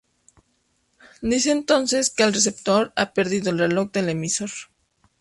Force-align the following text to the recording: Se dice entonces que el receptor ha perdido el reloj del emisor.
Se 1.19 1.27
dice 1.27 1.51
entonces 1.51 2.09
que 2.09 2.23
el 2.23 2.33
receptor 2.33 2.91
ha 2.95 3.13
perdido 3.13 3.51
el 3.51 3.59
reloj 3.59 3.91
del 3.91 4.09
emisor. 4.09 4.49